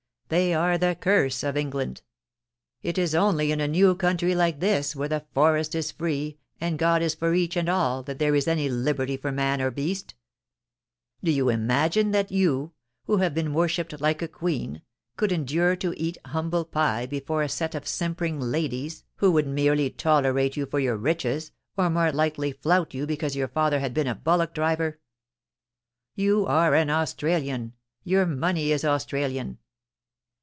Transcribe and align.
They 0.31 0.53
are 0.53 0.77
the 0.77 0.95
curse 0.97 1.43
of 1.43 1.57
England 1.57 2.03
It 2.81 2.97
is 2.97 3.13
only 3.13 3.51
in 3.51 3.59
a 3.59 3.67
new 3.67 3.95
country 3.95 4.33
like 4.33 4.61
this, 4.61 4.95
where 4.95 5.09
the 5.09 5.25
forest 5.33 5.75
is 5.75 5.91
free, 5.91 6.37
and 6.61 6.79
God 6.79 7.01
is 7.01 7.13
for 7.13 7.33
each 7.33 7.57
and 7.57 7.67
all, 7.67 8.01
that 8.03 8.17
there 8.17 8.33
is 8.33 8.47
any 8.47 8.69
liberty 8.69 9.17
for 9.17 9.33
man 9.33 9.61
or 9.61 9.71
beast 9.71 10.15
Do 11.21 11.31
you 11.31 11.49
imagine 11.49 12.11
that 12.11 12.31
you, 12.31 12.71
who 13.07 13.17
have 13.17 13.33
been 13.33 13.51
wor 13.53 13.67
shipped 13.67 13.99
like 13.99 14.21
a 14.21 14.27
queen, 14.29 14.81
could 15.17 15.33
endure 15.33 15.75
to 15.75 15.93
eat 15.99 16.17
humble 16.23 16.63
pie 16.63 17.05
before 17.05 17.43
a 17.43 17.49
set 17.49 17.75
of 17.75 17.85
simpering 17.85 18.39
ladies 18.39 19.03
who 19.17 19.33
would 19.33 19.47
merely 19.47 19.89
tolerate 19.89 20.55
you 20.55 20.65
for 20.65 20.79
256 20.79 21.51
POLICY 21.75 21.75
AND 21.75 21.75
PASSION, 21.75 21.91
your 21.91 21.91
riches, 21.91 21.91
or 21.91 21.93
more 21.93 22.11
likely 22.17 22.53
flout 22.53 22.93
you 22.93 23.05
because 23.05 23.35
your 23.35 23.49
father 23.49 23.81
had 23.81 23.93
been 23.93 24.07
a 24.07 24.15
bullock 24.15 24.53
driver? 24.53 24.97
You 26.15 26.45
are 26.45 26.73
an 26.73 26.89
Australian— 26.89 27.73
your 28.05 28.25
money 28.25 28.71
is 28.71 28.85
Australian. 28.85 29.57